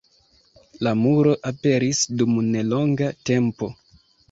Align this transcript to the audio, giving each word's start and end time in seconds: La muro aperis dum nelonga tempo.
La 0.87 0.93
muro 1.01 1.35
aperis 1.51 2.01
dum 2.23 2.41
nelonga 2.49 3.13
tempo. 3.33 3.73